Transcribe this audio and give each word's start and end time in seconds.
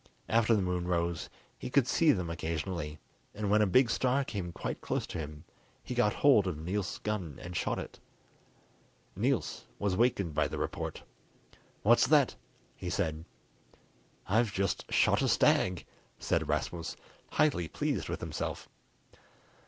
After 0.27 0.55
the 0.55 0.63
moon 0.63 0.87
rose 0.87 1.29
he 1.59 1.69
could 1.69 1.87
see 1.87 2.11
them 2.11 2.27
occasionally, 2.31 2.97
and 3.35 3.51
when 3.51 3.61
a 3.61 3.67
big 3.67 3.87
stag 3.91 4.25
came 4.25 4.51
quite 4.51 4.81
close 4.81 5.05
to 5.05 5.19
him 5.19 5.43
he 5.83 5.93
got 5.93 6.11
hold 6.11 6.47
of 6.47 6.57
Niels' 6.57 6.97
gun 7.03 7.37
and 7.39 7.55
shot 7.55 7.77
it. 7.77 7.99
Niels 9.15 9.65
was 9.77 9.95
wakened 9.95 10.33
by 10.33 10.47
the 10.47 10.57
report. 10.57 11.03
"What's 11.83 12.07
that?" 12.07 12.35
he 12.75 12.89
said. 12.89 13.25
"I've 14.25 14.51
just 14.51 14.91
shot 14.91 15.21
a 15.21 15.27
stag," 15.27 15.85
said 16.17 16.47
Rasmus, 16.47 16.95
highly 17.33 17.67
pleased 17.67 18.09
with 18.09 18.21
himself. 18.21 18.67